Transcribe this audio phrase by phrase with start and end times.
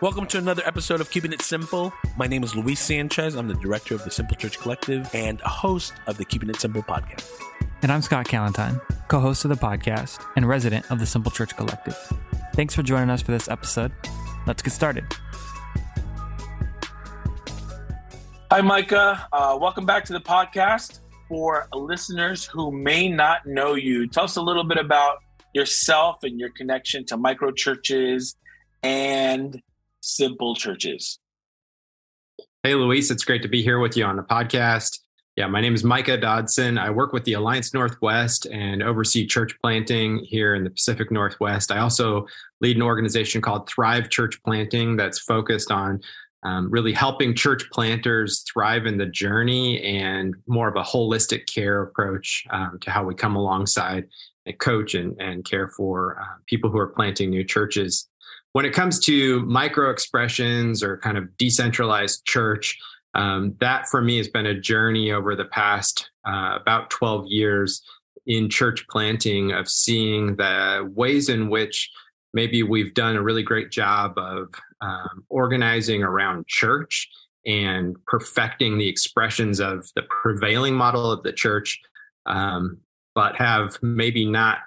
[0.00, 1.92] Welcome to another episode of Keeping It Simple.
[2.16, 3.34] My name is Luis Sanchez.
[3.34, 6.60] I'm the director of the Simple Church Collective and a host of the Keeping It
[6.60, 7.28] Simple podcast.
[7.82, 11.56] And I'm Scott Callentine, co host of the podcast and resident of the Simple Church
[11.56, 11.96] Collective.
[12.54, 13.90] Thanks for joining us for this episode.
[14.46, 15.04] Let's get started.
[18.52, 19.26] Hi, Micah.
[19.32, 21.00] Uh, welcome back to the podcast.
[21.28, 25.16] For listeners who may not know you, tell us a little bit about
[25.54, 28.36] yourself and your connection to micro churches
[28.84, 29.60] and
[30.08, 31.18] simple churches.
[32.62, 34.98] Hey, Luis, it's great to be here with you on the podcast.
[35.36, 36.78] Yeah, my name is Micah Dodson.
[36.78, 41.70] I work with the Alliance Northwest and oversee church planting here in the Pacific Northwest.
[41.70, 42.26] I also
[42.60, 46.00] lead an organization called Thrive Church Planting that's focused on
[46.42, 51.82] um, really helping church planters thrive in the journey and more of a holistic care
[51.82, 54.08] approach um, to how we come alongside
[54.46, 58.08] and coach and, and care for uh, people who are planting new churches.
[58.52, 62.78] When it comes to micro expressions or kind of decentralized church,
[63.14, 67.82] um, that for me has been a journey over the past uh, about 12 years
[68.26, 71.90] in church planting of seeing the ways in which
[72.34, 74.48] maybe we've done a really great job of
[74.80, 77.08] um, organizing around church
[77.46, 81.80] and perfecting the expressions of the prevailing model of the church,
[82.26, 82.78] um,
[83.14, 84.58] but have maybe not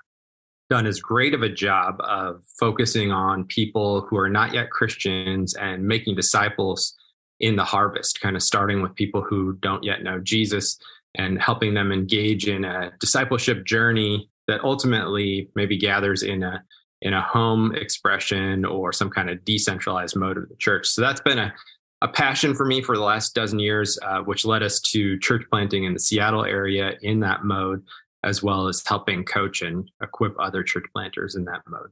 [0.72, 5.54] done as great of a job of focusing on people who are not yet Christians
[5.56, 6.96] and making disciples
[7.42, 10.80] in the harvest, kind of starting with people who don't yet know Jesus
[11.16, 16.64] and helping them engage in a discipleship journey that ultimately maybe gathers in a
[17.02, 20.88] in a home expression or some kind of decentralized mode of the church.
[20.88, 21.54] So that's been a,
[22.02, 25.44] a passion for me for the last dozen years, uh, which led us to church
[25.50, 27.84] planting in the Seattle area in that mode,
[28.24, 31.92] as well as helping coach and equip other church planters in that mode.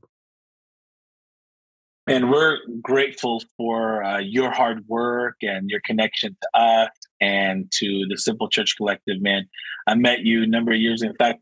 [2.07, 6.89] And we're grateful for uh, your hard work and your connection to us
[7.21, 9.47] and to the Simple Church Collective, man.
[9.85, 11.03] I met you a number of years.
[11.03, 11.39] In fact,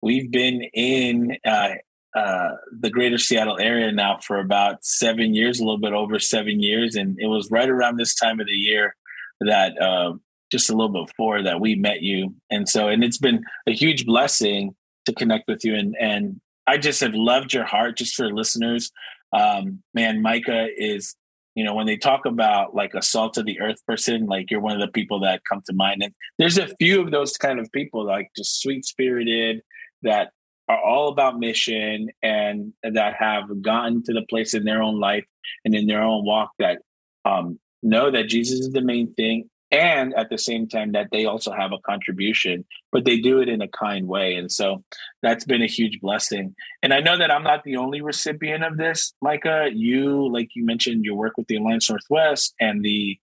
[0.00, 1.74] we've been in uh,
[2.16, 6.60] uh, the greater Seattle area now for about seven years, a little bit over seven
[6.60, 6.96] years.
[6.96, 8.96] And it was right around this time of the year
[9.40, 10.14] that uh,
[10.52, 12.34] just a little before that we met you.
[12.50, 14.76] And so, and it's been a huge blessing
[15.06, 15.74] to connect with you.
[15.74, 18.92] And, and I just have loved your heart just for listeners.
[19.32, 21.16] Um, man, Micah is,
[21.54, 24.60] you know, when they talk about like a salt of the earth person, like you're
[24.60, 26.02] one of the people that come to mind.
[26.02, 29.62] And there's a few of those kind of people, like just sweet spirited,
[30.02, 30.32] that
[30.68, 35.24] are all about mission and that have gotten to the place in their own life
[35.64, 36.78] and in their own walk that
[37.24, 41.24] um, know that Jesus is the main thing and at the same time that they
[41.24, 44.34] also have a contribution but they do it in a kind way.
[44.34, 44.84] And so
[45.22, 46.54] that's been a huge blessing.
[46.82, 49.68] And i know that i'm not the only recipient of this micah.
[49.72, 53.18] You like you mentioned your work with the alliance northwest and the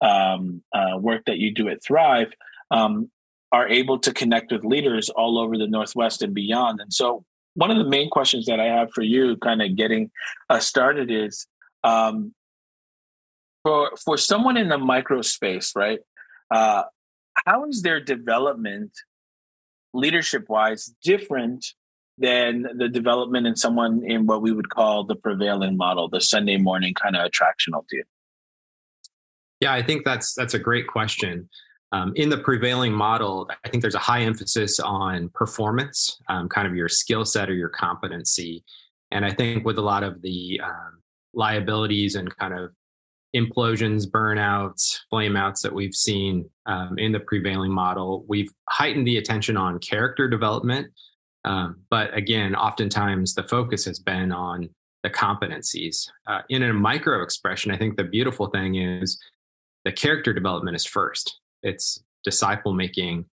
[0.00, 2.32] um, uh, work that you do at thrive
[2.70, 3.10] um,
[3.52, 6.80] are able to connect with leaders all over the Northwest and beyond.
[6.80, 10.10] And so, one of the main questions that I have for you, kind of getting
[10.50, 11.46] us started, is
[11.84, 12.34] um,
[13.64, 15.98] for for someone in the micro space, right?
[16.50, 16.84] Uh,
[17.46, 18.92] how is their development,
[19.92, 21.66] leadership wise, different
[22.16, 26.56] than the development in someone in what we would call the prevailing model, the Sunday
[26.56, 28.04] morning kind of attractional team?
[29.60, 31.48] Yeah, I think that's that's a great question.
[31.90, 36.66] Um, in the prevailing model, I think there's a high emphasis on performance, um, kind
[36.66, 38.64] of your skill set or your competency.
[39.12, 41.02] And I think with a lot of the um,
[41.34, 42.72] liabilities and kind of
[43.34, 49.56] implosions, burnouts, flameouts that we've seen um, in the prevailing model, we've heightened the attention
[49.56, 50.88] on character development.
[51.44, 54.70] Um, but again, oftentimes the focus has been on
[55.02, 56.08] the competencies.
[56.26, 59.18] Uh, in a micro expression, I think the beautiful thing is
[59.84, 63.24] the character development is first it's disciple making,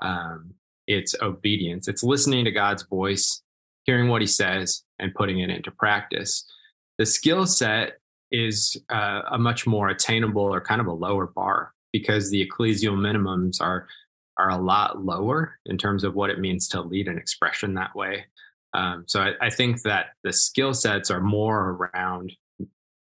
[0.00, 0.54] um,
[0.86, 3.42] it's obedience, it's listening to God's voice,
[3.84, 6.44] hearing what He says, and putting it into practice.
[6.98, 7.98] The skill set
[8.30, 12.94] is uh, a much more attainable or kind of a lower bar because the ecclesial
[12.94, 13.86] minimums are
[14.36, 17.94] are a lot lower in terms of what it means to lead an expression that
[17.96, 18.24] way.
[18.72, 22.32] Um, so I, I think that the skill sets are more around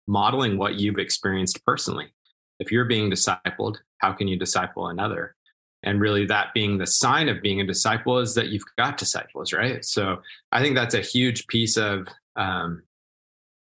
[0.07, 2.15] modeling what you've experienced personally
[2.61, 5.35] if you're being discipled, how can you disciple another?
[5.83, 9.53] And really, that being the sign of being a disciple is that you've got disciples,
[9.53, 9.85] right?
[9.85, 12.83] So I think that's a huge piece of um,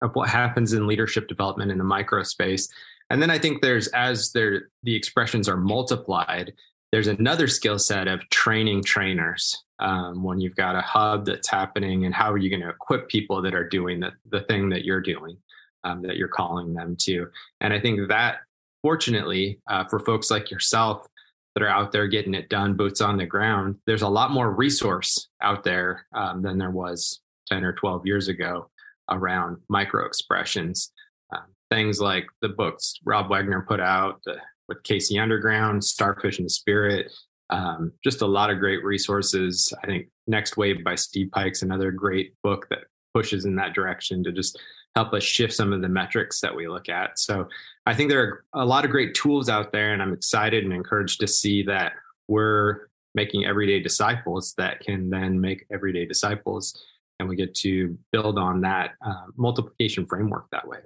[0.03, 2.69] of what happens in leadership development in the micro space.
[3.11, 6.53] And then I think there's as there the expressions are multiplied,
[6.93, 9.65] there's another skill set of training trainers.
[9.81, 13.09] Um, when you've got a hub that's happening, and how are you going to equip
[13.09, 15.37] people that are doing the, the thing that you're doing?
[15.85, 17.29] um, that you're calling them to.
[17.61, 18.39] And I think that,
[18.83, 21.07] fortunately, uh, for folks like yourself
[21.55, 24.53] that are out there getting it done, boots on the ground, there's a lot more
[24.53, 28.71] resource out there um, than there was 10 or 12 years ago
[29.11, 30.93] around micro expressions.
[31.35, 34.23] Um, things like the books Rob Wegner put out
[34.69, 37.11] with KC Underground, Starfish and Spirit,
[37.51, 39.73] um, just a lot of great resources.
[39.83, 42.85] I think Next Wave by Steve Pike's another great book that
[43.15, 44.61] pushes in that direction to just
[44.95, 47.19] help us shift some of the metrics that we look at.
[47.19, 47.49] So
[47.87, 50.73] I think there are a lot of great tools out there, and I'm excited and
[50.73, 51.93] encouraged to see that
[52.27, 56.81] we're making everyday disciples that can then make everyday disciples.
[57.19, 60.79] And we get to build on that uh, multiplication framework that way.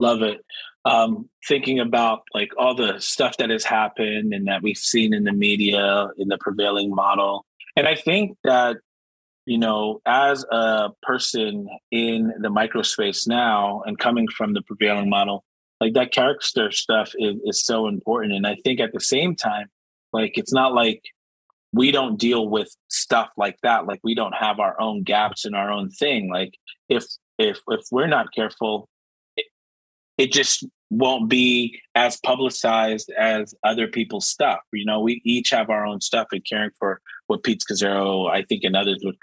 [0.00, 0.44] Love it.
[0.84, 5.24] Um, thinking about like all the stuff that has happened and that we've seen in
[5.24, 7.46] the media in the prevailing model.
[7.76, 8.78] And I think that,
[9.46, 15.44] you know, as a person in the microspace now and coming from the prevailing model,
[15.80, 18.32] like that character stuff is, is so important.
[18.32, 19.68] And I think at the same time,
[20.12, 21.02] like it's not like
[21.74, 23.86] we don't deal with stuff like that.
[23.86, 26.30] Like we don't have our own gaps in our own thing.
[26.30, 26.54] Like
[26.88, 27.04] if
[27.36, 28.88] if if we're not careful,
[30.16, 34.60] it just won't be as publicized as other people's stuff.
[34.72, 38.42] You know, we each have our own stuff and caring for what Pete Scazzero, I
[38.42, 39.16] think, and others would,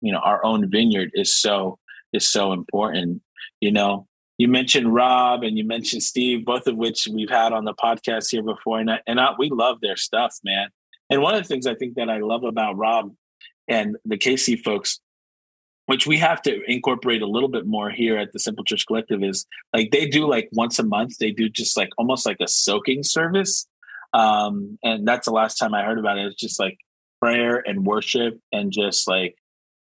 [0.00, 1.78] you know, our own vineyard is so
[2.12, 3.22] is so important.
[3.60, 7.64] You know, you mentioned Rob and you mentioned Steve, both of which we've had on
[7.64, 10.70] the podcast here before, and I, and I, we love their stuff, man.
[11.10, 13.14] And one of the things I think that I love about Rob
[13.68, 15.00] and the KC folks
[15.86, 19.22] which we have to incorporate a little bit more here at the Simple Church Collective
[19.22, 22.48] is like they do like once a month, they do just like almost like a
[22.48, 23.66] soaking service.
[24.14, 26.26] Um, and that's the last time I heard about it.
[26.26, 26.78] It's just like
[27.20, 29.36] prayer and worship and just like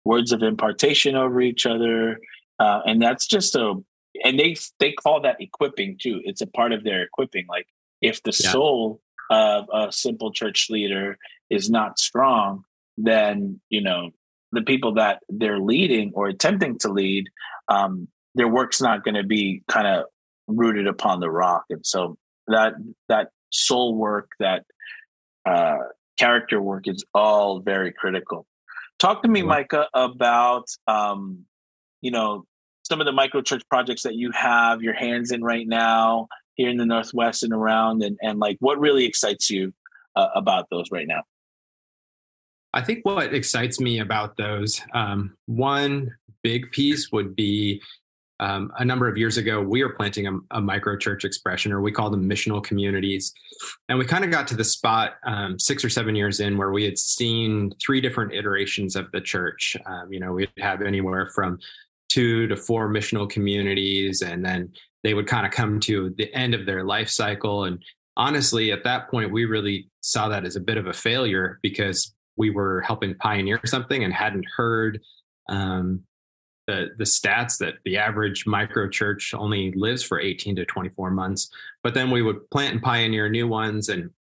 [0.04, 2.20] words of impartation over each other.
[2.58, 3.76] Uh, and that's just a,
[4.24, 6.22] and they, they call that equipping too.
[6.24, 7.46] It's a part of their equipping.
[7.48, 7.68] Like
[8.02, 8.52] if the yeah.
[8.52, 9.02] soul
[9.32, 11.18] of a simple church leader
[11.50, 12.66] is not strong,
[12.98, 14.12] then, you know,
[14.52, 17.30] the people that they're leading or attempting to lead,
[17.70, 20.06] um, their work's not going to be kind of
[20.48, 21.64] rooted upon the rock.
[21.70, 22.18] And so
[22.48, 22.74] that
[23.08, 24.66] that soul work, that
[25.46, 25.78] uh,
[26.20, 28.46] character work, is all very critical.
[29.00, 31.46] Talk to me, Micah, about um,
[32.02, 32.44] you know
[32.84, 36.70] some of the micro church projects that you have your hands in right now here
[36.70, 39.74] in the Northwest and around, and and like what really excites you
[40.16, 41.24] uh, about those right now.
[42.74, 47.82] I think what excites me about those, um, one big piece would be
[48.42, 51.80] um, a number of years ago, we were planting a, a, micro church expression, or
[51.80, 53.32] we call them missional communities.
[53.88, 56.72] And we kind of got to the spot um, six or seven years in where
[56.72, 59.78] we had seen three different iterations of the church.
[59.86, 61.60] Um, you know, we'd have anywhere from
[62.10, 66.54] two to four missional communities, and then they would kind of come to the end
[66.54, 67.64] of their life cycle.
[67.66, 67.84] And
[68.18, 72.14] honestly, at that point, we really saw that as a bit of a failure because
[72.38, 75.00] we were helping pioneer something and hadn't heard
[75.50, 76.04] um,
[76.68, 81.50] the the stats that the average micro church only lives for 18 to 24 months.
[81.84, 84.12] But then we would plant and pioneer new ones, and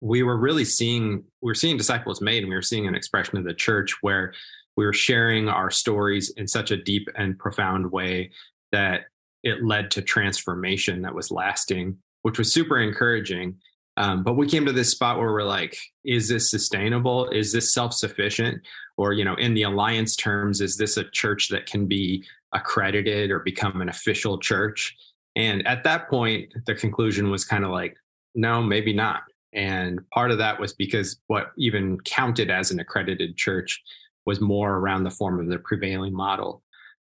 [0.00, 3.38] we were really seeing we were seeing disciples made, and we were seeing an expression
[3.38, 4.32] of the church where
[4.76, 8.30] we were sharing our stories in such a deep and profound way
[8.72, 9.02] that
[9.44, 13.56] it led to transformation that was lasting, which was super encouraging.
[13.96, 17.28] Um, but we came to this spot where we're like, is this sustainable?
[17.28, 18.60] Is this self sufficient?
[18.96, 23.30] Or, you know, in the alliance terms, is this a church that can be accredited
[23.30, 24.96] or become an official church?
[25.36, 27.96] And at that point, the conclusion was kind of like,
[28.34, 29.22] no, maybe not.
[29.52, 33.80] And part of that was because what even counted as an accredited church
[34.26, 36.63] was more around the form of the prevailing model.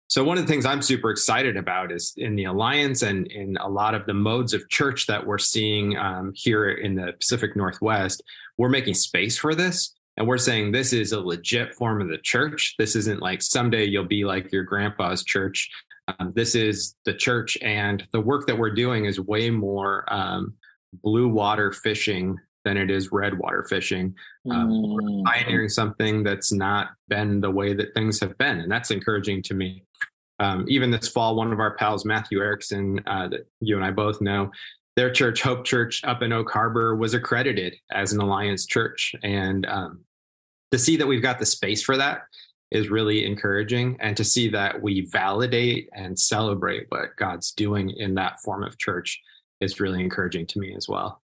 [0.09, 3.59] So one of the things I'm super excited about is in the alliance and in
[3.59, 7.55] a lot of the modes of church that we're seeing um, here in the Pacific
[7.55, 8.23] Northwest,
[8.57, 9.95] we're making space for this.
[10.17, 12.75] And we're saying this is a legit form of the church.
[12.79, 15.71] This isn't like someday you'll be like your grandpa's church.
[16.19, 20.55] Um, this is the church, and the work that we're doing is way more um,
[21.05, 24.15] blue water fishing than it is red water fishing.
[24.51, 24.95] Um, mm.
[24.95, 29.43] We're pioneering something that's not been the way that things have been, and that's encouraging
[29.45, 29.85] to me
[30.39, 33.91] um, even this fall, one of our pals, Matthew Erickson, uh, that you and I
[33.91, 34.51] both know,
[34.97, 39.15] their church, Hope Church up in Oak Harbor, was accredited as an Alliance church.
[39.23, 40.01] And um,
[40.73, 42.23] to see that we've got the space for that
[42.71, 43.97] is really encouraging.
[44.01, 48.79] And to see that we validate and celebrate what God's doing in that form of
[48.79, 49.21] church
[49.61, 51.23] is really encouraging to me as well.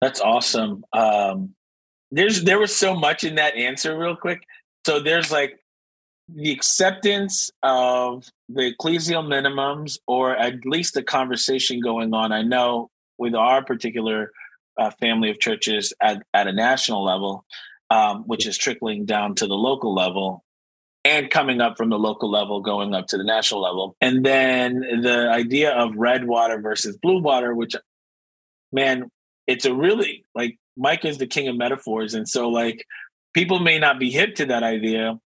[0.00, 0.84] That's awesome.
[0.92, 1.54] Um,
[2.10, 4.42] there's there was so much in that answer, real quick.
[4.86, 5.58] So there's like
[6.28, 12.32] the acceptance of the ecclesial minimums, or at least the conversation going on.
[12.32, 14.32] I know with our particular
[14.78, 17.44] uh, family of churches at, at a national level,
[17.90, 20.44] um, which is trickling down to the local level
[21.04, 23.96] and coming up from the local level, going up to the national level.
[24.00, 27.76] And then the idea of red water versus blue water, which,
[28.72, 29.08] man,
[29.46, 32.14] it's a really like Mike is the king of metaphors.
[32.14, 32.84] And so, like,
[33.34, 35.18] people may not be hip to that idea.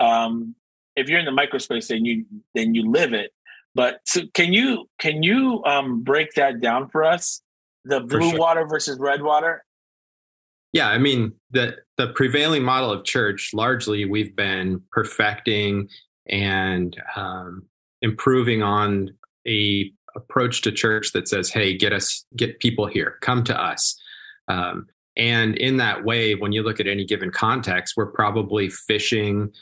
[0.00, 0.54] Um,
[0.94, 2.24] if you're in the microspace, then you
[2.54, 3.32] then you live it.
[3.74, 7.42] But so can you can you um, break that down for us?
[7.84, 8.38] The blue sure.
[8.38, 9.64] water versus red water.
[10.72, 15.88] Yeah, I mean the the prevailing model of church largely we've been perfecting
[16.28, 17.64] and um,
[18.02, 19.10] improving on
[19.46, 23.98] a approach to church that says, "Hey, get us get people here, come to us."
[24.48, 24.86] Um,
[25.16, 29.52] and in that way, when you look at any given context, we're probably fishing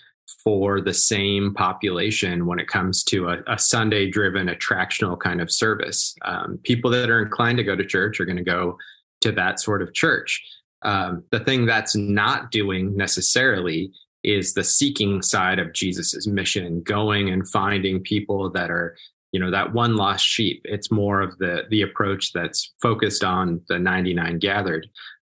[0.42, 5.50] for the same population when it comes to a, a Sunday driven attractional kind of
[5.50, 6.14] service.
[6.24, 8.76] Um, people that are inclined to go to church are going to go
[9.22, 10.42] to that sort of church.
[10.82, 13.90] Um, the thing that's not doing necessarily
[14.22, 18.96] is the seeking side of Jesus's mission, going and finding people that are,
[19.32, 20.62] you know, that one lost sheep.
[20.64, 24.86] It's more of the the approach that's focused on the 99 gathered.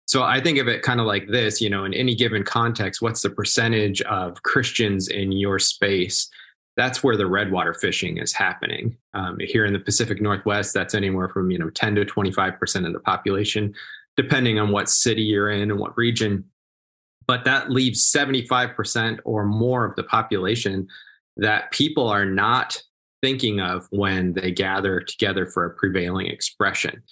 [0.08, 3.02] So I think of it kind of like this, you know, in any given context,
[3.02, 6.30] what's the percentage of Christians in your space?
[6.78, 8.96] That's where the redwater fishing is happening.
[9.14, 12.94] Um, here in the Pacific Northwest, that's anywhere from, you know, 10 to 25% of
[12.94, 13.74] the population,
[14.16, 16.46] depending on what city you're in and what region.
[17.28, 20.88] But that leaves 75% or more of the population
[21.36, 22.82] that people are not
[23.22, 27.04] thinking of when they gather together for a prevailing expression.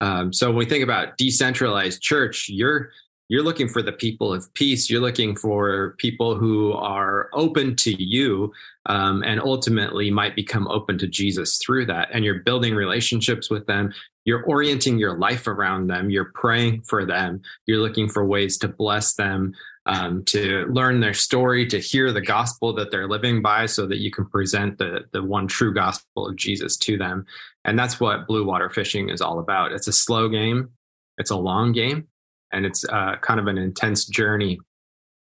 [0.00, 2.90] Um, so when we think about decentralized church, you're
[3.30, 4.88] you're looking for the people of peace.
[4.88, 8.52] You're looking for people who are open to you
[8.86, 12.08] um, and ultimately might become open to Jesus through that.
[12.10, 13.92] And you're building relationships with them.
[14.24, 16.08] You're orienting your life around them.
[16.08, 17.42] You're praying for them.
[17.66, 19.52] You're looking for ways to bless them
[19.88, 23.98] um, to learn their story, to hear the gospel that they're living by, so that
[23.98, 27.26] you can present the the one true gospel of Jesus to them.
[27.68, 29.72] And that's what blue water fishing is all about.
[29.72, 30.70] It's a slow game,
[31.18, 32.08] it's a long game,
[32.50, 34.58] and it's uh, kind of an intense journey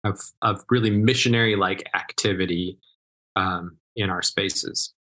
[0.04, 2.78] of of really missionary like activity
[3.36, 4.94] um, in our spaces.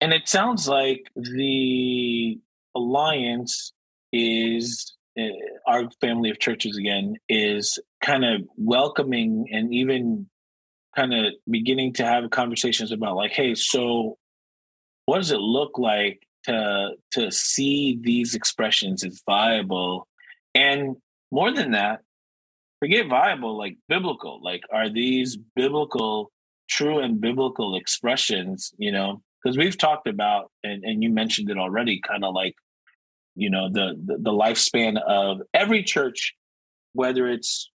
[0.00, 2.38] And it sounds like the
[2.74, 3.74] alliance
[4.14, 5.24] is uh,
[5.66, 10.30] our family of churches again is kind of welcoming and even
[10.96, 14.16] kind of beginning to have conversations about like hey so
[15.06, 20.06] what does it look like to to see these expressions as viable?
[20.54, 20.96] And
[21.30, 22.00] more than that
[22.80, 26.32] forget viable like biblical like are these biblical
[26.68, 29.22] true and biblical expressions you know?
[29.42, 32.54] Because we've talked about and, and you mentioned it already kind of like
[33.36, 36.34] you know the, the, the lifespan of every church
[36.92, 37.70] whether it's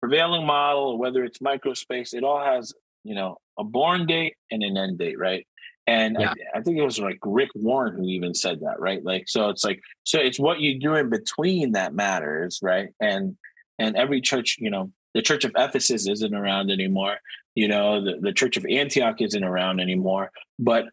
[0.00, 2.72] prevailing model or whether it's microspace it all has
[3.04, 5.46] you know a born date and an end date right
[5.90, 6.34] and yeah.
[6.54, 9.04] I, I, think it was like rick warren who even said that right?
[9.04, 12.90] Like so it's like so it's what you do in between that matters right?
[13.00, 13.36] And
[13.78, 17.16] and every church you know the church of ephesus isn't around anymore
[17.56, 20.84] you know the, the church of antioch isn't around anymore but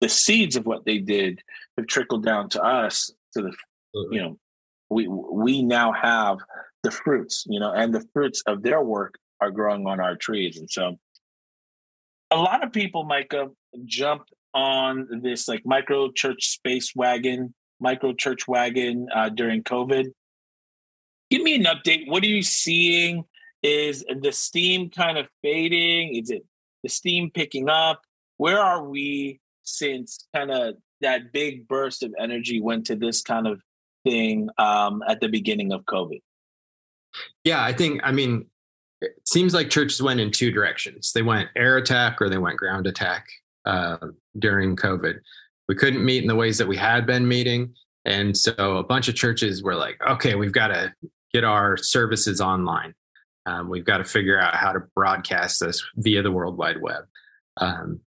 [0.00, 1.42] the seeds of what they did
[1.76, 3.52] have trickled down to us to the
[4.10, 4.38] you know
[4.88, 6.38] we we now have
[6.82, 10.58] the fruits you know and the fruits of their work are growing on our trees.
[10.58, 10.98] And so
[12.32, 13.48] a lot of people micah
[13.84, 20.06] jumped on this like micro church space wagon micro church wagon uh, during covid.
[21.30, 22.08] Give me an update.
[22.08, 23.24] What are you seeing?
[23.62, 26.14] Is the steam kind of fading?
[26.14, 26.44] Is it
[26.82, 28.02] the steam picking up?
[28.36, 33.46] Where are we since kind of that big burst of energy went to this kind
[33.46, 33.62] of
[34.04, 36.20] thing um, at the beginning of COVID?
[37.44, 38.46] Yeah, I think, I mean,
[39.02, 41.12] it seems like churches went in two directions.
[41.12, 43.26] They went air attack or they went ground attack
[43.64, 43.98] uh,
[44.38, 45.18] during COVID.
[45.68, 47.74] We couldn't meet in the ways that we had been meeting.
[48.04, 50.92] And so a bunch of churches were like, okay, we've got to
[51.32, 52.94] get our services online.
[53.46, 57.04] Um, we've got to figure out how to broadcast this via the World Wide Web.
[57.56, 58.00] Um,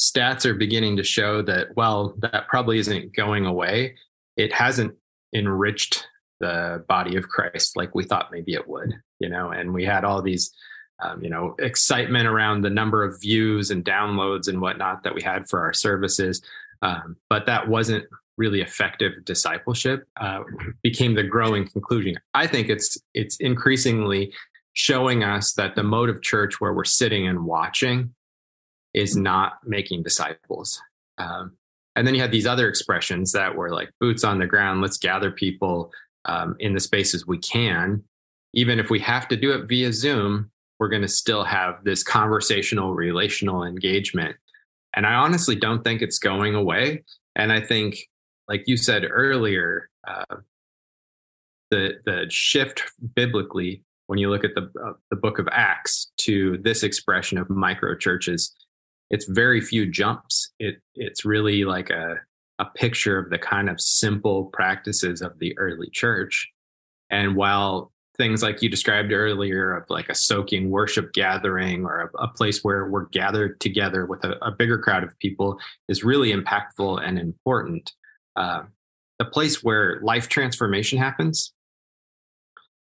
[0.00, 3.96] stats are beginning to show that well that probably isn't going away
[4.36, 4.94] it hasn't
[5.34, 6.06] enriched
[6.38, 10.04] the body of christ like we thought maybe it would you know and we had
[10.04, 10.52] all these
[11.00, 15.22] um, you know excitement around the number of views and downloads and whatnot that we
[15.22, 16.42] had for our services
[16.82, 18.04] um, but that wasn't
[18.36, 20.42] really effective discipleship uh,
[20.82, 24.32] became the growing conclusion i think it's it's increasingly
[24.78, 28.14] showing us that the mode of church where we're sitting and watching
[28.94, 30.80] is not making disciples.
[31.18, 31.56] Um,
[31.96, 34.98] and then you had these other expressions that were like boots on the ground, let's
[34.98, 35.92] gather people
[36.26, 38.04] um, in the spaces we can.
[38.54, 42.02] Even if we have to do it via Zoom, we're going to still have this
[42.02, 44.36] conversational, relational engagement.
[44.94, 47.04] And I honestly don't think it's going away.
[47.36, 47.98] And I think,
[48.48, 50.36] like you said earlier, uh,
[51.70, 52.82] the the shift
[53.14, 57.48] biblically when you look at the uh, the book of Acts to this expression of
[57.50, 58.56] micro churches,
[59.10, 60.50] it's very few jumps.
[60.58, 62.16] It it's really like a
[62.58, 66.48] a picture of the kind of simple practices of the early church.
[67.10, 72.24] And while things like you described earlier of like a soaking worship gathering or a,
[72.24, 75.58] a place where we're gathered together with a, a, bigger crowd of people
[75.88, 77.92] is really impactful and important.
[78.34, 78.62] Uh,
[79.18, 81.52] the place where life transformation happens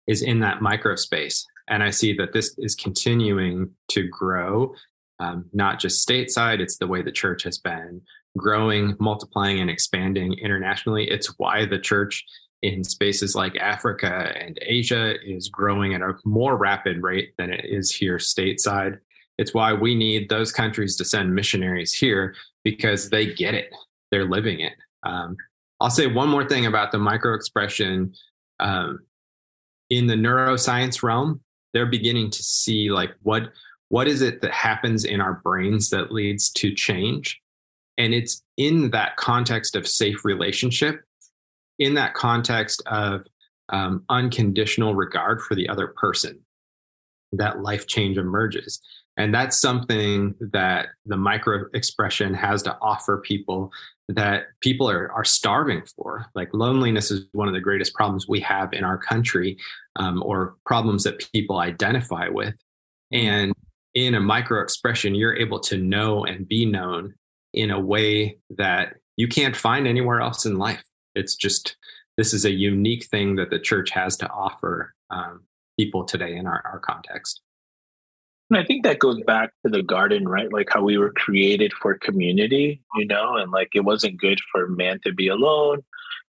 [0.07, 1.47] is in that micro space.
[1.69, 4.75] And I see that this is continuing to grow,
[5.19, 8.03] um, not just stateside, it's the way the church has been
[8.37, 11.09] growing, multiplying, and expanding internationally.
[11.09, 12.25] It's why the church
[12.63, 17.65] in spaces like Africa and Asia is growing at a more rapid rate than it
[17.65, 18.99] is here stateside.
[19.39, 23.71] It's why we need those countries to send missionaries here because they get it,
[24.11, 24.75] they're living it.
[25.03, 25.37] Um,
[25.81, 28.15] I'll say one more thing about the micro expression.
[28.61, 29.01] Um,
[29.91, 31.41] in the neuroscience realm,
[31.73, 33.51] they're beginning to see like what
[33.89, 37.41] what is it that happens in our brains that leads to change
[37.99, 41.03] and it's in that context of safe relationship
[41.79, 43.23] in that context of
[43.69, 46.41] um, unconditional regard for the other person
[47.33, 48.81] that life change emerges
[49.17, 53.71] and that's something that the micro expression has to offer people
[54.09, 56.27] that people are, are starving for.
[56.35, 59.59] Like loneliness is one of the greatest problems we have in our country,
[59.97, 62.55] um, or problems that people identify with.
[63.13, 63.53] And
[63.95, 67.15] in a micro expression, you're able to know and be known
[67.53, 70.83] in a way that you can't find anywhere else in life.
[71.15, 71.77] It's just,
[72.17, 75.45] this is a unique thing that the church has to offer um,
[75.79, 77.41] people today in our, our context.
[78.51, 80.53] And I think that goes back to the garden, right?
[80.53, 84.69] Like how we were created for community, you know, and like it wasn't good for
[84.69, 85.83] man to be alone,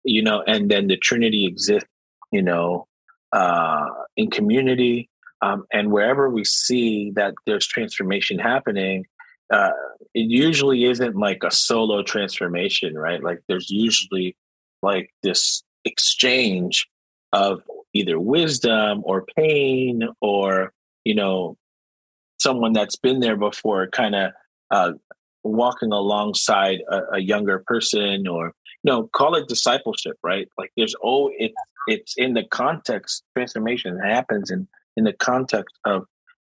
[0.04, 1.90] you know, and then the Trinity exists,
[2.32, 2.88] you know,
[3.32, 5.10] uh, in community.
[5.42, 9.08] Um, and wherever we see that there's transformation happening,
[9.52, 9.72] uh,
[10.14, 13.24] it usually isn't like a solo transformation, right?
[13.24, 14.36] Like there's usually
[14.82, 16.88] like this exchange
[17.34, 17.64] of
[17.94, 21.58] either wisdom or pain or, you know,
[22.40, 24.32] someone that's been there before kind of
[24.72, 24.94] uh,
[25.44, 30.48] walking alongside a, a, younger person or you know call it discipleship right?
[30.58, 31.52] Like there's oh it,
[31.88, 34.68] it's in the context transformation happens in
[34.98, 36.06] in the context of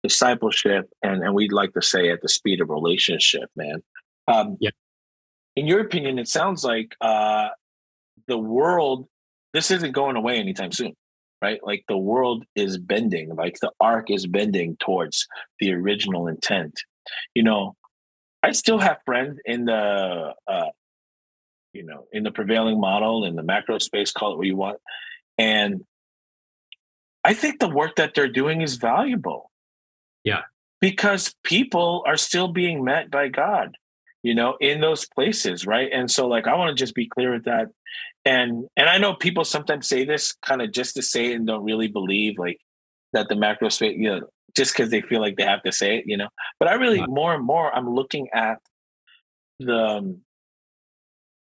[0.04, 3.82] discipleship and and we'd like to say at the speed of relationship man.
[4.28, 4.72] Um yeah.
[5.56, 7.50] in your opinion it sounds like uh
[8.30, 9.08] the world
[9.52, 10.96] this isn't going away anytime soon
[11.42, 11.60] right?
[11.63, 15.28] Like the world is bending, like the arc is bending towards
[15.60, 16.82] the original intent.
[17.34, 17.76] You know,
[18.44, 20.70] I still have friends in the, uh,
[21.74, 24.80] you know, in the prevailing model in the macro space, call it what you want.
[25.38, 25.86] And
[27.24, 29.52] I think the work that they're doing is valuable.
[30.24, 30.42] Yeah.
[30.82, 33.76] Because people are still being met by God,
[34.23, 35.89] you know, in those places, right?
[35.93, 37.69] And so, like, I want to just be clear with that
[38.25, 41.47] and and I know people sometimes say this kind of just to say it and
[41.47, 42.60] don't really believe like
[43.13, 45.97] that the macro space, you know, just because they feel like they have to say
[45.97, 46.27] it, you know.
[46.60, 48.60] But I really more and more I'm looking at
[49.60, 50.21] the um,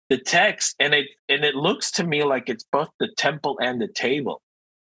[0.08, 3.80] the text and it and it looks to me like it's both the temple and
[3.80, 4.42] the table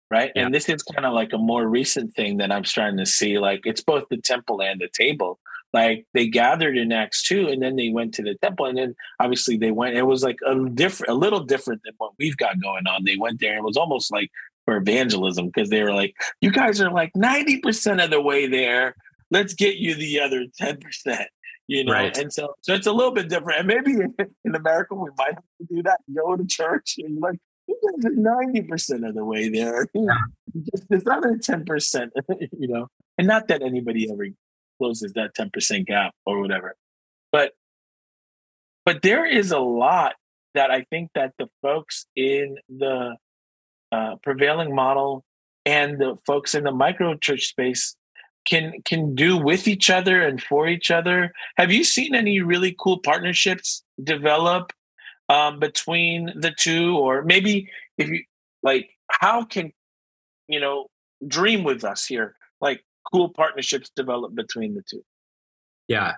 [0.09, 0.45] right yeah.
[0.45, 3.37] and this is kind of like a more recent thing that i'm starting to see
[3.37, 5.39] like it's both the temple and the table
[5.73, 8.95] like they gathered in acts 2 and then they went to the temple and then
[9.19, 12.61] obviously they went it was like a different a little different than what we've got
[12.61, 13.03] going on.
[13.03, 14.29] They went there and it was almost like
[14.65, 18.95] for evangelism because they were like you guys are like 90% of the way there.
[19.29, 21.25] Let's get you the other 10%
[21.67, 21.93] you know?
[21.93, 22.17] Right.
[22.17, 24.01] and so so it's a little bit different and maybe
[24.45, 27.37] in america we might have to do that go to church and like
[27.71, 29.87] you guys are 90% of the way there.
[29.95, 30.13] Yeah.
[30.73, 32.09] just this other 10%
[32.59, 32.87] you know?
[33.17, 34.27] And not that anybody ever
[34.81, 36.75] closes that 10% gap or whatever.
[37.31, 37.51] But
[38.83, 40.13] but there is a lot
[40.55, 43.15] that I think that the folks in the
[43.91, 45.23] uh, prevailing model
[45.67, 47.95] and the folks in the micro church space
[48.43, 51.31] can can do with each other and for each other.
[51.57, 54.73] Have you seen any really cool partnerships develop
[55.29, 58.23] um, between the two, or maybe if you
[58.63, 59.71] like, how can
[60.47, 60.87] you know
[61.27, 62.35] dream with us here?
[62.61, 65.03] like cool partnerships develop between the two?
[65.87, 66.13] Yeah,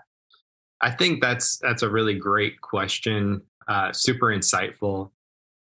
[0.82, 5.12] I think that's that's a really great question, uh, super insightful,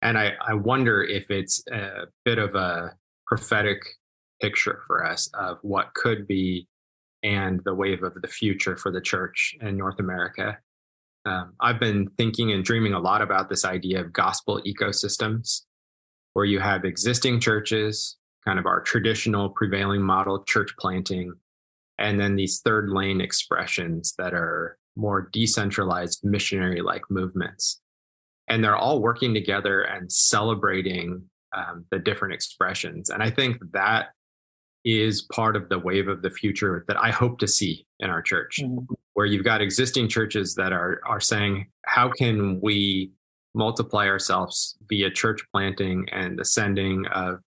[0.01, 3.80] and I I wonder if it's a bit of a prophetic
[4.41, 6.67] picture for us of what could be
[7.23, 10.58] and the wave of the future for the church in North America.
[11.25, 15.63] Um, I've been thinking and dreaming a lot about this idea of gospel ecosystems,
[16.34, 18.16] where you have existing churches,
[18.47, 21.33] kind of our traditional prevailing model church planting,
[21.97, 27.81] and then these third lane expressions that are more decentralized missionary like movements.
[28.47, 33.10] And they're all working together and celebrating um, the different expressions.
[33.10, 34.12] And I think that
[34.86, 38.21] is part of the wave of the future that I hope to see in our
[38.21, 38.93] church, mm-hmm.
[39.13, 43.12] where you've got existing churches that are are saying, how can we
[43.53, 47.39] multiply ourselves via church planting and the sending of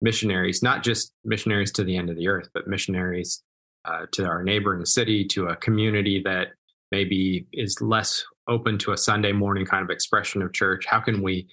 [0.00, 3.42] missionaries, not just missionaries to the end of the earth, but missionaries
[3.84, 6.48] uh, to our neighboring city, to a community that
[6.90, 10.84] maybe is less open to a Sunday morning kind of expression of church.
[10.86, 11.48] How can we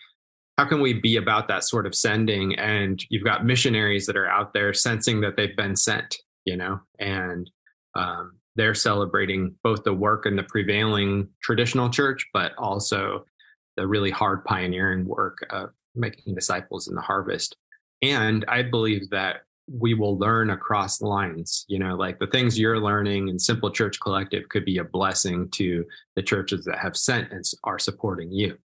[0.57, 4.27] how can we be about that sort of sending and you've got missionaries that are
[4.27, 7.49] out there sensing that they've been sent you know and
[7.95, 13.25] um, they're celebrating both the work and the prevailing traditional church but also
[13.77, 17.55] the really hard pioneering work of making disciples in the harvest
[18.01, 22.79] and i believe that we will learn across lines you know like the things you're
[22.79, 25.85] learning in simple church collective could be a blessing to
[26.15, 28.57] the churches that have sent and are supporting you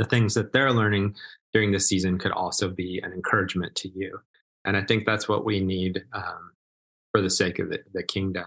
[0.00, 1.14] the things that they're learning
[1.52, 4.18] during this season could also be an encouragement to you.
[4.64, 6.52] And I think that's what we need um,
[7.12, 8.46] for the sake of the, the kingdom.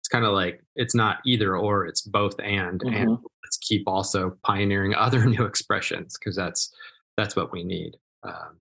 [0.00, 2.80] It's kind of like it's not either or, it's both and.
[2.80, 2.94] Mm-hmm.
[2.94, 3.10] And
[3.44, 6.72] let's keep also pioneering other new expressions because that's
[7.16, 7.96] that's what we need.
[8.22, 8.58] Um,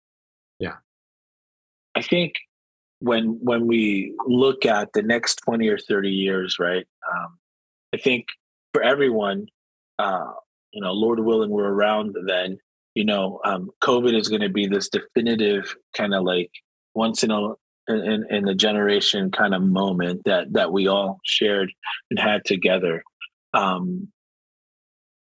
[0.61, 0.77] yeah,
[1.97, 2.35] I think
[3.01, 6.87] when when we look at the next twenty or thirty years, right?
[7.11, 7.39] Um,
[7.93, 8.27] I think
[8.73, 9.47] for everyone,
[9.99, 10.33] uh,
[10.73, 12.59] you know, Lord willing, we're around then,
[12.95, 16.51] you know, um, COVID is going to be this definitive kind of like
[16.95, 17.55] once in a
[17.89, 21.73] in, in a generation kind of moment that that we all shared
[22.11, 23.03] and had together.
[23.55, 24.09] Um,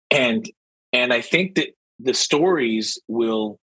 [0.10, 0.50] and
[0.94, 3.60] and I think that the stories will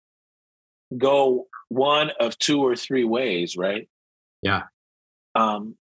[0.96, 3.88] go one of two or three ways, right?
[4.42, 4.62] Yeah.
[5.35, 5.77] Um,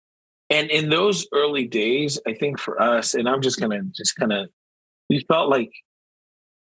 [0.50, 4.32] and in those early days, I think for us, and I'm just gonna just kind
[4.32, 4.48] of
[5.08, 5.72] we felt like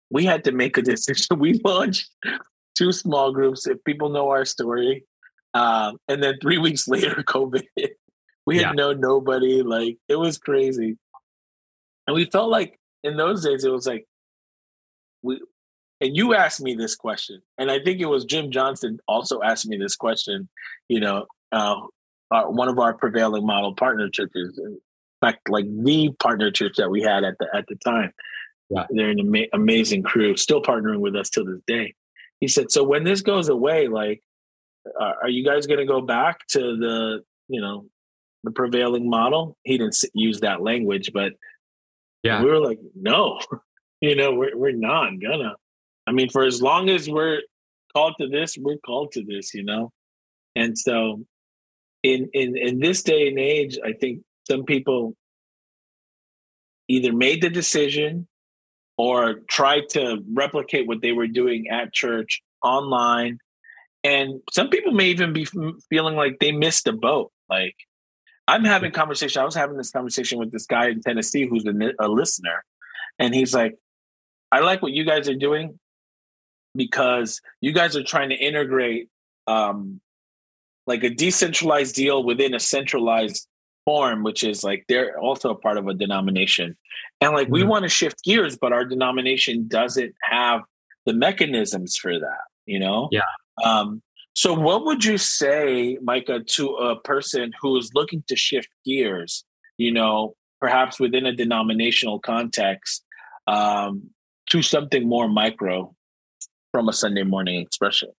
[0.10, 1.40] we had to make a decision.
[1.40, 2.10] We launched
[2.76, 3.68] two small groups.
[3.68, 5.06] If people know our story,
[5.54, 7.94] um, and then three weeks later, COVID hit.
[8.46, 8.72] We had yeah.
[8.72, 9.62] known nobody.
[9.62, 10.98] Like it was crazy,
[12.06, 14.06] and we felt like in those days it was like
[15.22, 15.40] we.
[16.02, 19.68] And you asked me this question, and I think it was Jim Johnson also asked
[19.68, 20.48] me this question.
[20.88, 21.76] You know, uh,
[22.32, 24.60] our, one of our prevailing model partner churches,
[25.22, 28.14] fact, like the partner church that we had at the at the time.
[28.70, 28.86] Yeah.
[28.90, 31.96] They're an ama- amazing crew, still partnering with us to this day.
[32.40, 34.22] He said, "So when this goes away, like,
[35.00, 37.88] uh, are you guys going to go back to the, you know,
[38.44, 41.34] the prevailing model?" He didn't use that language, but
[42.24, 43.40] yeah, we were like, "No,
[44.02, 45.56] you know, we're we're not gonna."
[46.08, 47.42] I mean, for as long as we're
[47.94, 49.92] called to this, we're called to this, you know.
[50.56, 51.26] And so,
[52.04, 55.16] in in in this day and age, I think some people
[56.88, 58.28] either made the decision
[58.98, 63.38] or tried to replicate what they were doing at church online.
[64.04, 65.46] And some people may even be
[65.90, 67.32] feeling like they missed the boat.
[67.50, 67.76] Like
[68.48, 69.42] I'm having conversation.
[69.42, 72.64] I was having this conversation with this guy in Tennessee who's a, a listener,
[73.20, 73.76] and he's like,
[74.52, 75.80] "I like what you guys are doing
[76.76, 79.10] because you guys are trying to integrate
[79.48, 80.00] um,
[80.88, 83.48] like a decentralized deal within a centralized
[83.86, 86.78] form, which is like they're also a part of a denomination.
[87.22, 87.54] And like mm-hmm.
[87.54, 90.62] we want to shift gears, but our denomination doesn't have
[91.06, 93.10] the mechanisms for that, you know?
[93.12, 93.22] Yeah.
[93.64, 94.02] Um,
[94.36, 99.44] so what would you say, Micah, to a person who is looking to shift gears,
[99.78, 103.04] you know, perhaps within a denominational context,
[103.48, 104.10] um,
[104.52, 105.94] to something more micro
[106.72, 108.10] from a Sunday morning expression?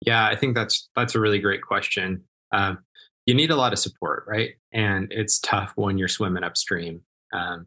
[0.00, 2.24] Yeah, I think that's that's a really great question.
[2.52, 2.78] Um,
[3.26, 4.50] you need a lot of support, right?
[4.72, 7.00] And it's tough when you're swimming upstream.
[7.32, 7.66] Um,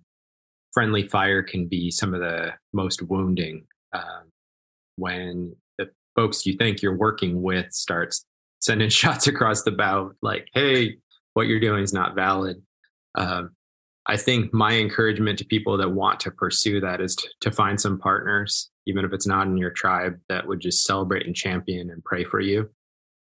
[0.71, 4.31] friendly fire can be some of the most wounding um,
[4.97, 8.23] when the folks you think you're working with starts
[8.61, 10.97] sending shots across the bow, like, "Hey,
[11.33, 12.61] what you're doing is not valid."
[13.15, 13.51] Um,
[14.05, 17.79] I think my encouragement to people that want to pursue that is to, to find
[17.79, 21.91] some partners, even if it's not in your tribe, that would just celebrate and champion
[21.91, 22.69] and pray for you.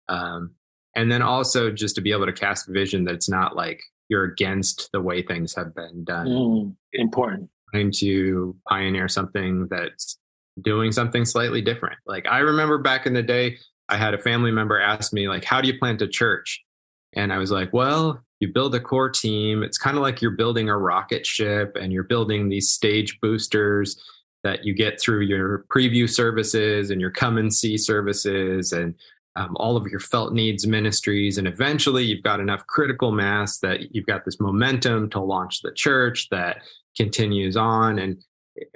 [0.08, 0.52] Um,
[0.96, 4.24] and then also just to be able to cast vision that it's not like you're
[4.24, 6.26] against the way things have been done.
[6.26, 7.50] Mm, important.
[7.72, 10.18] Trying to pioneer something that's
[10.62, 11.98] doing something slightly different.
[12.06, 15.44] Like I remember back in the day, I had a family member ask me, like,
[15.44, 16.64] how do you plant a church?
[17.12, 19.62] And I was like, well, you build a core team.
[19.62, 24.00] It's kind of like you're building a rocket ship and you're building these stage boosters
[24.42, 28.94] that you get through your preview services and your come and see services and
[29.36, 31.38] um, all of your felt needs ministries.
[31.38, 35.72] And eventually you've got enough critical mass that you've got this momentum to launch the
[35.72, 36.62] church that
[36.96, 37.98] continues on.
[37.98, 38.22] And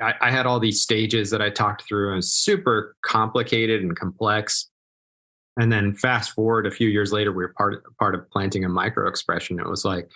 [0.01, 4.71] I, I had all these stages that I talked through and super complicated and complex.
[5.57, 8.65] And then fast forward a few years later, we were part of, part of planting
[8.65, 9.59] a micro expression.
[9.59, 10.09] It was like,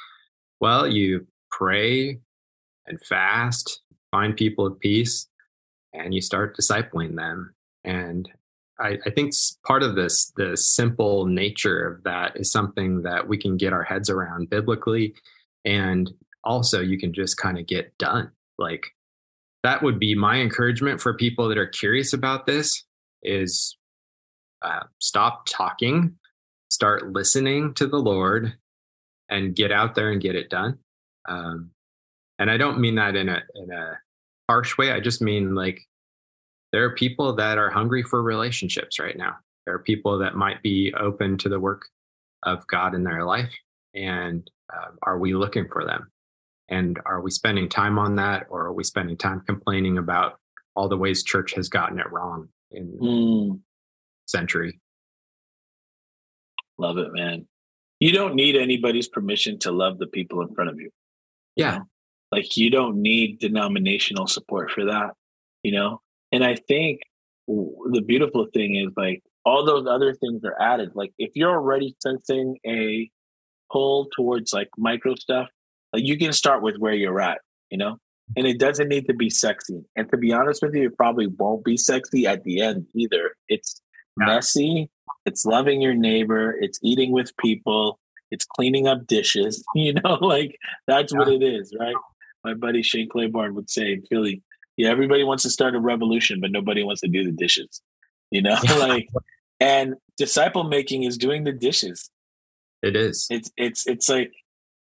[0.60, 2.18] well, you pray
[2.86, 5.28] and fast, find people of peace,
[5.92, 7.54] and you start discipling them.
[7.84, 8.28] And
[8.80, 9.32] I, I think
[9.66, 13.82] part of this, the simple nature of that is something that we can get our
[13.84, 15.14] heads around biblically.
[15.64, 16.10] And
[16.44, 18.30] also, you can just kind of get done.
[18.58, 18.86] Like,
[19.64, 22.84] that would be my encouragement for people that are curious about this
[23.22, 23.76] is
[24.62, 26.14] uh, stop talking,
[26.70, 28.54] start listening to the Lord,
[29.28, 30.78] and get out there and get it done.
[31.28, 31.70] Um,
[32.38, 33.98] and I don't mean that in a in a
[34.48, 34.92] harsh way.
[34.92, 35.80] I just mean like
[36.72, 39.36] there are people that are hungry for relationships right now.
[39.66, 41.86] There are people that might be open to the work
[42.44, 43.52] of God in their life,
[43.94, 46.10] and uh, are we looking for them?
[46.68, 50.38] And are we spending time on that, or are we spending time complaining about
[50.78, 53.60] all the ways church has gotten it wrong in mm
[54.28, 54.78] century.
[56.76, 57.46] Love it, man.
[57.98, 60.90] You don't need anybody's permission to love the people in front of you.
[61.56, 61.72] Yeah.
[61.72, 61.84] You know?
[62.30, 65.14] Like you don't need denominational support for that,
[65.62, 66.00] you know?
[66.32, 67.00] And I think
[67.46, 70.90] the beautiful thing is like all those other things are added.
[70.94, 73.10] Like if you're already sensing a
[73.72, 75.48] pull towards like micro stuff,
[75.92, 77.38] like you can start with where you're at,
[77.70, 77.96] you know?
[78.36, 79.80] And it doesn't need to be sexy.
[79.96, 83.34] And to be honest with you, it probably won't be sexy at the end either.
[83.48, 83.80] It's
[84.18, 84.90] messy.
[85.24, 86.54] It's loving your neighbor.
[86.60, 87.98] It's eating with people.
[88.30, 89.64] It's cleaning up dishes.
[89.74, 91.18] You know, like that's yeah.
[91.18, 91.94] what it is, right?
[92.44, 94.42] My buddy Shane Claiborne would say in Philly,
[94.76, 97.82] yeah, everybody wants to start a revolution, but nobody wants to do the dishes.
[98.30, 99.08] You know, like
[99.60, 102.10] and disciple making is doing the dishes.
[102.82, 103.26] It is.
[103.30, 104.32] It's it's it's like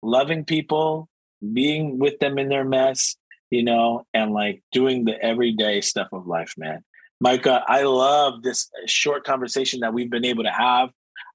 [0.02, 1.08] loving people,
[1.52, 3.16] being with them in their mess,
[3.50, 6.84] you know, and like doing the everyday stuff of life, man.
[7.20, 10.90] Micah, I love this short conversation that we've been able to have.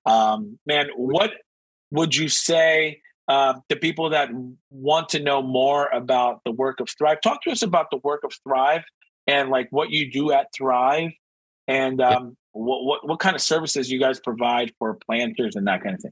[0.06, 1.32] Um, man, what
[1.91, 4.30] would you say uh, to people that
[4.70, 7.22] want to know more about the work of Thrive?
[7.22, 8.84] Talk to us about the work of Thrive
[9.28, 11.12] and like what you do at Thrive,
[11.68, 15.84] and um, what, what what kind of services you guys provide for planters and that
[15.84, 16.12] kind of thing.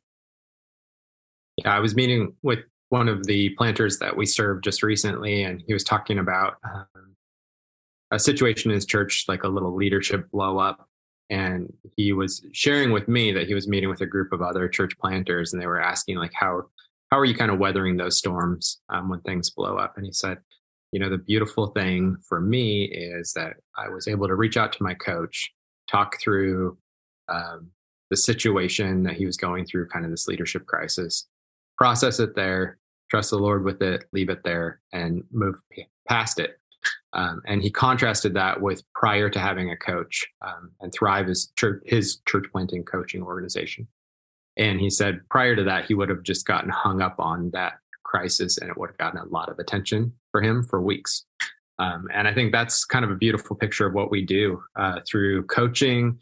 [1.58, 5.64] Yeah, I was meeting with one of the planters that we served just recently, and
[5.66, 7.16] he was talking about um,
[8.12, 10.88] a situation in his church, like a little leadership blow up.
[11.30, 14.68] And he was sharing with me that he was meeting with a group of other
[14.68, 16.64] church planters, and they were asking like, how
[17.16, 19.94] how are you kind of weathering those storms um, when things blow up?
[19.96, 20.38] And he said,
[20.92, 24.74] you know, the beautiful thing for me is that I was able to reach out
[24.74, 25.50] to my coach,
[25.90, 26.78] talk through
[27.30, 27.72] um,
[28.10, 31.26] the situation that he was going through, kind of this leadership crisis,
[31.78, 35.56] process it there, trust the Lord with it, leave it there, and move
[36.10, 36.60] past it.
[37.14, 40.28] Um, and he contrasted that with prior to having a coach.
[40.46, 43.88] Um, and Thrive is church, his church planting coaching organization.
[44.58, 47.74] And he said prior to that, he would have just gotten hung up on that
[48.04, 51.26] crisis and it would have gotten a lot of attention for him for weeks.
[51.78, 55.02] Um, and I think that's kind of a beautiful picture of what we do uh,
[55.08, 56.18] through coaching,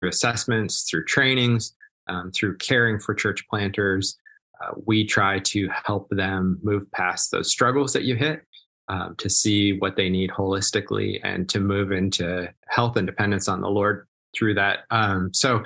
[0.00, 1.74] through assessments, through trainings,
[2.08, 4.16] um, through caring for church planters.
[4.60, 8.42] Uh, we try to help them move past those struggles that you hit
[8.88, 13.60] um, to see what they need holistically and to move into health and dependence on
[13.60, 14.80] the Lord through that.
[14.90, 15.62] Um, so,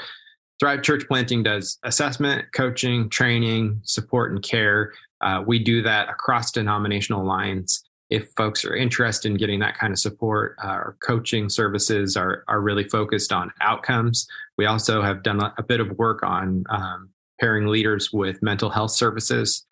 [0.61, 4.93] Thrive Church Planting does assessment, coaching, training, support, and care.
[5.23, 7.83] Uh, we do that across denominational lines.
[8.11, 12.45] If folks are interested in getting that kind of support, uh, our coaching services are,
[12.47, 14.29] are really focused on outcomes.
[14.59, 17.09] We also have done a, bit of work on um,
[17.41, 19.65] pairing leaders with mental health services.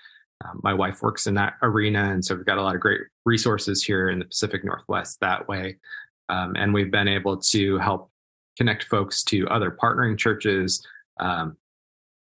[0.44, 3.00] Um, my wife works in that arena, and so we've got a lot of great
[3.26, 5.76] resources here in the Pacific Northwest that way.
[6.30, 8.10] Um, and we've been able to help
[8.58, 10.84] connect folks to other partnering churches
[11.20, 11.56] um,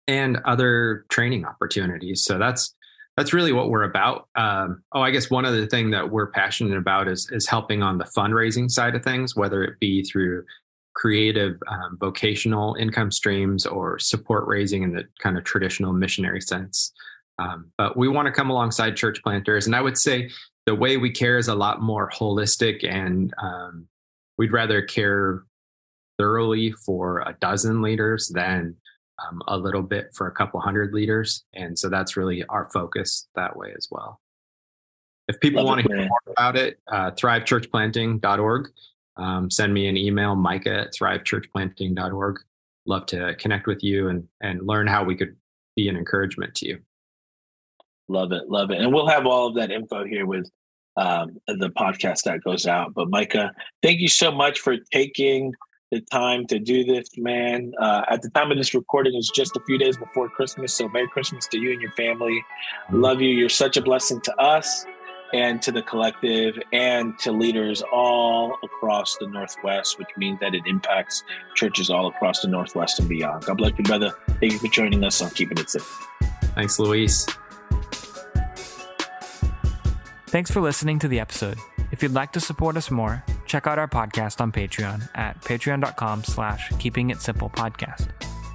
[0.07, 2.23] and other training opportunities.
[2.23, 2.75] So that's
[3.17, 4.27] that's really what we're about.
[4.35, 7.97] Um, oh, I guess one other thing that we're passionate about is is helping on
[7.97, 10.43] the fundraising side of things, whether it be through
[10.95, 16.93] creative um, vocational income streams or support raising in the kind of traditional missionary sense.
[17.37, 19.65] Um, but we want to come alongside church planters.
[19.65, 20.29] And I would say
[20.65, 23.87] the way we care is a lot more holistic, and um,
[24.37, 25.43] we'd rather care
[26.17, 28.75] thoroughly for a dozen leaders then
[29.23, 31.45] um, a little bit for a couple hundred leaders.
[31.53, 34.19] And so that's really our focus that way as well.
[35.27, 36.07] If people Love want to hear man.
[36.09, 38.69] more about it, uh, thrivechurchplanting.org.
[39.17, 42.39] Um, send me an email, micah at thrivechurchplanting.org.
[42.85, 45.35] Love to connect with you and, and learn how we could
[45.75, 46.79] be an encouragement to you.
[48.07, 48.49] Love it.
[48.49, 48.81] Love it.
[48.81, 50.47] And we'll have all of that info here with
[50.97, 52.93] um, the podcast that goes out.
[52.93, 53.51] But Micah,
[53.81, 55.53] thank you so much for taking
[55.95, 57.71] the time to do this, man.
[57.79, 60.73] Uh, at the time of this recording, it's just a few days before Christmas.
[60.73, 62.43] So Merry Christmas to you and your family.
[62.91, 63.29] Love you.
[63.29, 64.85] You're such a blessing to us
[65.33, 70.63] and to the collective and to leaders all across the Northwest, which means that it
[70.65, 71.23] impacts
[71.55, 73.45] churches all across the Northwest and beyond.
[73.45, 74.13] God bless you, brother.
[74.41, 75.87] Thank you for joining us on Keeping It Simple.
[76.55, 77.25] Thanks, Luis.
[80.27, 81.57] Thanks for listening to the episode.
[81.91, 86.23] If you'd like to support us more, check out our podcast on Patreon at patreon.com
[86.23, 88.09] slash keeping it simple podcast.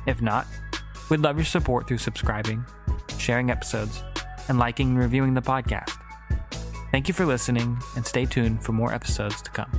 [0.07, 0.47] If not,
[1.11, 2.65] we'd love your support through subscribing,
[3.19, 4.03] sharing episodes,
[4.49, 5.97] and liking and reviewing the podcast.
[6.91, 9.71] Thank you for listening, and stay tuned for more episodes to come.